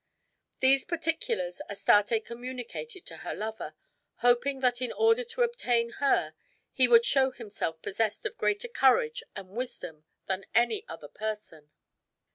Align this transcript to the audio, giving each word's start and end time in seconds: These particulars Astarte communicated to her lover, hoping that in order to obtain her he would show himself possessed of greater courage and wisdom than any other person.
These 0.61 0.83
particulars 0.85 1.61
Astarte 1.69 2.25
communicated 2.25 3.05
to 3.05 3.17
her 3.17 3.35
lover, 3.35 3.75
hoping 4.25 4.59
that 4.61 4.81
in 4.81 4.91
order 4.91 5.23
to 5.25 5.43
obtain 5.43 5.91
her 6.01 6.33
he 6.71 6.87
would 6.87 7.05
show 7.05 7.29
himself 7.29 7.79
possessed 7.83 8.25
of 8.25 8.35
greater 8.35 8.67
courage 8.67 9.21
and 9.35 9.51
wisdom 9.51 10.05
than 10.25 10.45
any 10.55 10.83
other 10.87 11.07
person. 11.07 11.69